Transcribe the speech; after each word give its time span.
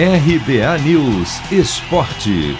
RBA 0.00 0.78
News 0.84 1.40
Esporte. 1.50 2.56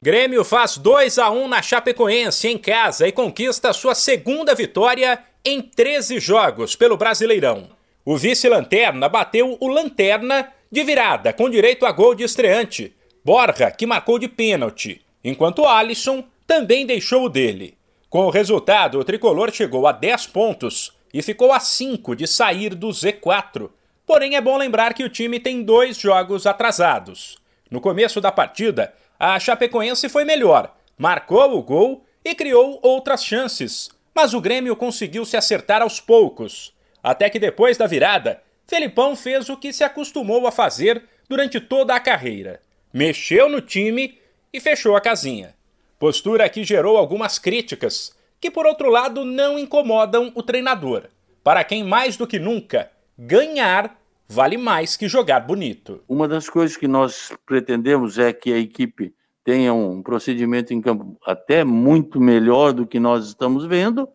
Grêmio 0.00 0.44
faz 0.44 0.78
2 0.78 1.18
a 1.18 1.32
1 1.32 1.48
na 1.48 1.60
Chapecoense 1.60 2.46
em 2.46 2.56
casa 2.56 3.08
e 3.08 3.10
conquista 3.10 3.72
sua 3.72 3.92
segunda 3.96 4.54
vitória 4.54 5.18
em 5.44 5.60
13 5.60 6.20
jogos 6.20 6.76
pelo 6.76 6.96
Brasileirão. 6.96 7.70
O 8.04 8.16
vice-lanterna 8.16 9.08
bateu 9.08 9.58
o 9.58 9.66
Lanterna 9.66 10.52
de 10.70 10.84
virada, 10.84 11.32
com 11.32 11.50
direito 11.50 11.84
a 11.84 11.90
gol 11.90 12.14
de 12.14 12.22
estreante. 12.22 12.94
Borja, 13.24 13.68
que 13.72 13.84
marcou 13.84 14.16
de 14.16 14.28
pênalti, 14.28 15.02
enquanto 15.24 15.66
Alisson 15.66 16.22
também 16.46 16.86
deixou 16.86 17.24
o 17.24 17.28
dele. 17.28 17.76
Com 18.08 18.26
o 18.26 18.30
resultado, 18.30 19.00
o 19.00 19.04
tricolor 19.04 19.50
chegou 19.52 19.88
a 19.88 19.90
10 19.90 20.28
pontos 20.28 20.92
e 21.12 21.20
ficou 21.20 21.50
a 21.50 21.58
5 21.58 22.14
de 22.14 22.28
sair 22.28 22.76
do 22.76 22.90
Z4. 22.90 23.68
Porém, 24.06 24.36
é 24.36 24.40
bom 24.40 24.56
lembrar 24.56 24.94
que 24.94 25.04
o 25.04 25.08
time 25.08 25.38
tem 25.38 25.62
dois 25.62 25.96
jogos 25.96 26.46
atrasados. 26.46 27.38
No 27.70 27.80
começo 27.80 28.20
da 28.20 28.30
partida, 28.30 28.92
a 29.18 29.38
Chapecoense 29.38 30.08
foi 30.08 30.24
melhor, 30.24 30.74
marcou 30.98 31.56
o 31.56 31.62
gol 31.62 32.04
e 32.24 32.34
criou 32.34 32.78
outras 32.82 33.24
chances, 33.24 33.90
mas 34.14 34.34
o 34.34 34.40
Grêmio 34.40 34.76
conseguiu 34.76 35.24
se 35.24 35.36
acertar 35.36 35.82
aos 35.82 36.00
poucos. 36.00 36.74
Até 37.02 37.30
que 37.30 37.38
depois 37.38 37.76
da 37.76 37.86
virada, 37.86 38.42
Felipão 38.66 39.16
fez 39.16 39.48
o 39.48 39.56
que 39.56 39.72
se 39.72 39.82
acostumou 39.82 40.46
a 40.46 40.52
fazer 40.52 41.04
durante 41.28 41.60
toda 41.60 41.94
a 41.94 42.00
carreira: 42.00 42.60
mexeu 42.92 43.48
no 43.48 43.60
time 43.60 44.18
e 44.52 44.60
fechou 44.60 44.94
a 44.96 45.00
casinha. 45.00 45.54
Postura 45.98 46.48
que 46.48 46.64
gerou 46.64 46.96
algumas 46.96 47.38
críticas, 47.38 48.14
que 48.40 48.50
por 48.50 48.66
outro 48.66 48.90
lado 48.90 49.24
não 49.24 49.58
incomodam 49.58 50.30
o 50.34 50.42
treinador. 50.42 51.04
Para 51.42 51.64
quem 51.64 51.82
mais 51.82 52.16
do 52.16 52.26
que 52.26 52.38
nunca, 52.38 52.90
ganhar 53.18 53.98
vale 54.28 54.56
mais 54.56 54.96
que 54.96 55.08
jogar 55.08 55.40
bonito. 55.40 56.02
Uma 56.08 56.26
das 56.26 56.48
coisas 56.48 56.76
que 56.76 56.88
nós 56.88 57.32
pretendemos 57.44 58.18
é 58.18 58.32
que 58.32 58.52
a 58.52 58.58
equipe 58.58 59.14
tenha 59.44 59.74
um 59.74 60.02
procedimento 60.02 60.72
em 60.72 60.80
campo 60.80 61.18
até 61.26 61.64
muito 61.64 62.20
melhor 62.20 62.72
do 62.72 62.86
que 62.86 63.00
nós 63.00 63.26
estamos 63.26 63.66
vendo, 63.66 64.08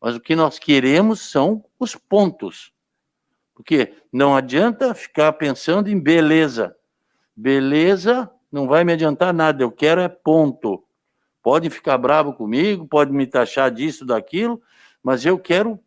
mas 0.00 0.14
o 0.14 0.20
que 0.20 0.36
nós 0.36 0.58
queremos 0.58 1.30
são 1.30 1.64
os 1.78 1.94
pontos. 1.94 2.72
Porque 3.54 3.94
não 4.12 4.36
adianta 4.36 4.94
ficar 4.94 5.32
pensando 5.34 5.88
em 5.88 5.98
beleza. 5.98 6.76
Beleza 7.34 8.30
não 8.50 8.66
vai 8.66 8.84
me 8.84 8.92
adiantar 8.92 9.32
nada, 9.32 9.62
eu 9.62 9.70
quero 9.70 10.00
é 10.00 10.08
ponto. 10.08 10.82
Pode 11.42 11.70
ficar 11.70 11.96
bravo 11.96 12.32
comigo, 12.32 12.86
pode 12.86 13.12
me 13.12 13.26
taxar 13.26 13.70
disso, 13.70 14.04
daquilo, 14.04 14.60
mas 15.02 15.24
eu 15.24 15.38
quero 15.38 15.78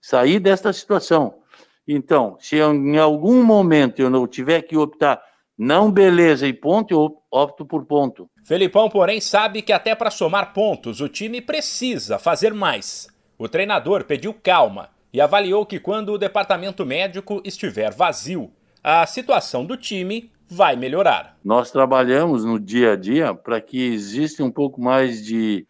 sair 0.00 0.40
desta 0.40 0.72
situação. 0.72 1.41
Então, 1.86 2.36
se 2.38 2.56
eu, 2.56 2.72
em 2.72 2.98
algum 2.98 3.42
momento 3.42 4.00
eu 4.00 4.08
não 4.08 4.26
tiver 4.26 4.62
que 4.62 4.76
optar 4.76 5.20
não 5.58 5.92
beleza 5.92 6.46
e 6.46 6.52
ponto, 6.52 6.92
eu 6.92 7.22
opto 7.30 7.64
por 7.64 7.84
ponto. 7.84 8.28
Felipão, 8.44 8.88
porém, 8.88 9.20
sabe 9.20 9.62
que 9.62 9.72
até 9.72 9.94
para 9.94 10.10
somar 10.10 10.52
pontos 10.52 11.00
o 11.00 11.08
time 11.08 11.40
precisa 11.40 12.18
fazer 12.18 12.52
mais. 12.52 13.08
O 13.38 13.48
treinador 13.48 14.04
pediu 14.04 14.34
calma 14.34 14.90
e 15.12 15.20
avaliou 15.20 15.66
que 15.66 15.78
quando 15.78 16.10
o 16.10 16.18
departamento 16.18 16.86
médico 16.86 17.40
estiver 17.44 17.92
vazio, 17.92 18.50
a 18.82 19.06
situação 19.06 19.64
do 19.64 19.76
time 19.76 20.32
vai 20.48 20.74
melhorar. 20.74 21.38
Nós 21.44 21.70
trabalhamos 21.70 22.44
no 22.44 22.58
dia 22.58 22.92
a 22.92 22.96
dia 22.96 23.34
para 23.34 23.60
que 23.60 23.92
exista 23.92 24.42
um 24.42 24.50
pouco 24.50 24.80
mais 24.80 25.24
de 25.24 25.66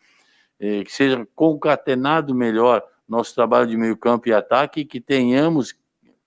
eh, 0.58 0.82
que 0.84 0.92
seja 0.92 1.26
concatenado 1.34 2.34
melhor 2.34 2.82
nosso 3.08 3.34
trabalho 3.34 3.66
de 3.66 3.76
meio 3.76 3.96
campo 3.96 4.28
e 4.28 4.32
ataque 4.32 4.80
e 4.80 4.84
que 4.84 5.00
tenhamos 5.00 5.74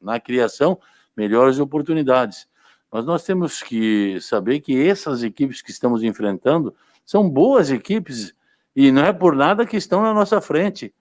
na 0.05 0.19
criação 0.19 0.79
melhores 1.17 1.59
oportunidades. 1.59 2.47
Mas 2.91 3.05
nós 3.05 3.23
temos 3.23 3.61
que 3.61 4.19
saber 4.21 4.59
que 4.61 4.87
essas 4.87 5.23
equipes 5.23 5.61
que 5.61 5.71
estamos 5.71 6.03
enfrentando 6.03 6.73
são 7.03 7.29
boas 7.29 7.71
equipes 7.71 8.33
e 8.75 8.91
não 8.91 9.03
é 9.03 9.11
por 9.11 9.35
nada 9.35 9.65
que 9.65 9.75
estão 9.75 10.01
na 10.01 10.13
nossa 10.13 10.39
frente. 10.39 10.93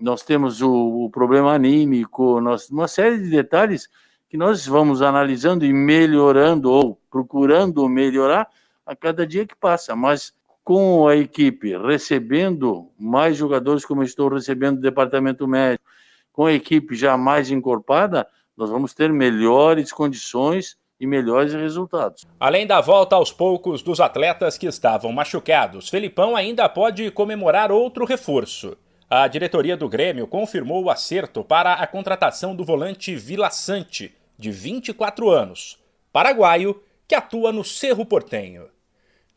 Nós 0.00 0.22
temos 0.22 0.60
o, 0.60 1.04
o 1.04 1.10
problema 1.10 1.52
anímico, 1.52 2.40
nós, 2.40 2.68
uma 2.70 2.88
série 2.88 3.18
de 3.18 3.30
detalhes 3.30 3.88
que 4.28 4.36
nós 4.36 4.66
vamos 4.66 5.00
analisando 5.00 5.64
e 5.64 5.72
melhorando 5.72 6.70
ou 6.70 7.00
procurando 7.10 7.88
melhorar 7.88 8.48
a 8.84 8.94
cada 8.94 9.26
dia 9.26 9.46
que 9.46 9.56
passa. 9.56 9.96
Mas 9.96 10.34
com 10.62 11.08
a 11.08 11.16
equipe 11.16 11.76
recebendo 11.78 12.90
mais 12.98 13.36
jogadores, 13.36 13.86
como 13.86 14.02
estou 14.02 14.28
recebendo 14.28 14.76
do 14.76 14.82
departamento 14.82 15.48
médico, 15.48 15.84
com 16.30 16.44
a 16.44 16.52
equipe 16.52 16.94
já 16.94 17.16
mais 17.16 17.50
encorpada, 17.50 18.26
nós 18.58 18.68
vamos 18.68 18.92
ter 18.92 19.12
melhores 19.12 19.92
condições 19.92 20.76
e 21.00 21.06
melhores 21.06 21.54
resultados. 21.54 22.26
Além 22.40 22.66
da 22.66 22.80
volta 22.80 23.14
aos 23.14 23.32
poucos 23.32 23.82
dos 23.82 24.00
atletas 24.00 24.58
que 24.58 24.66
estavam 24.66 25.12
machucados, 25.12 25.88
Felipão 25.88 26.34
ainda 26.34 26.68
pode 26.68 27.08
comemorar 27.12 27.70
outro 27.70 28.04
reforço. 28.04 28.76
A 29.08 29.28
diretoria 29.28 29.76
do 29.76 29.88
Grêmio 29.88 30.26
confirmou 30.26 30.82
o 30.82 30.90
acerto 30.90 31.44
para 31.44 31.74
a 31.74 31.86
contratação 31.86 32.54
do 32.54 32.64
volante 32.64 33.14
Vila 33.14 33.48
Sante, 33.48 34.12
de 34.36 34.50
24 34.50 35.30
anos, 35.30 35.78
paraguaio, 36.12 36.82
que 37.06 37.14
atua 37.14 37.52
no 37.52 37.64
Cerro 37.64 38.04
Portenho. 38.04 38.66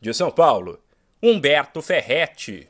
De 0.00 0.12
São 0.12 0.32
Paulo, 0.32 0.80
Humberto 1.22 1.80
Ferretti. 1.80 2.68